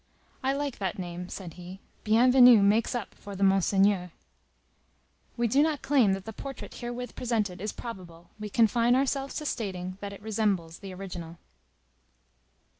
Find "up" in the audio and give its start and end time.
2.95-3.13